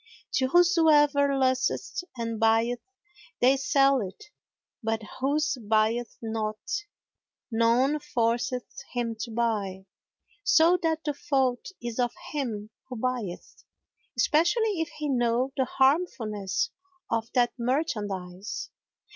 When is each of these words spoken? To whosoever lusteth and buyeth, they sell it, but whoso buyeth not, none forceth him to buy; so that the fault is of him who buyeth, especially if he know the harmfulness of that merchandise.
To 0.33 0.47
whosoever 0.47 1.37
lusteth 1.37 2.03
and 2.17 2.39
buyeth, 2.39 2.81
they 3.39 3.55
sell 3.55 4.01
it, 4.01 4.31
but 4.81 5.03
whoso 5.19 5.61
buyeth 5.61 6.17
not, 6.23 6.57
none 7.51 7.99
forceth 7.99 8.65
him 8.93 9.15
to 9.19 9.29
buy; 9.29 9.85
so 10.43 10.79
that 10.81 11.03
the 11.03 11.13
fault 11.13 11.67
is 11.83 11.99
of 11.99 12.13
him 12.31 12.71
who 12.89 12.95
buyeth, 12.95 13.63
especially 14.17 14.81
if 14.81 14.89
he 14.97 15.07
know 15.07 15.53
the 15.55 15.65
harmfulness 15.65 16.71
of 17.11 17.29
that 17.35 17.53
merchandise. 17.59 18.71